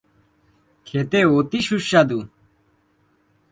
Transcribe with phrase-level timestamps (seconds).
[0.87, 2.19] খেতে অতি সুস্বাদু।